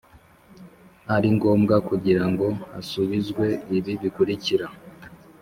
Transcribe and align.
ari 1.15 1.29
ngombwa 1.35 1.75
kugirango 1.87 2.45
hasubizwe 2.71 3.45
ibi 3.77 3.93
bikurikira: 4.01 4.67